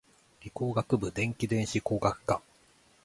[0.41, 2.41] 理工学部電気電子工学科